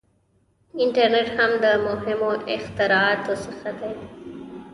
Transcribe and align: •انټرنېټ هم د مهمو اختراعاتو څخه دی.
•انټرنېټ 0.83 1.27
هم 1.37 1.51
د 1.63 1.65
مهمو 1.87 2.31
اختراعاتو 2.55 3.33
څخه 3.45 3.69
دی. 3.79 3.93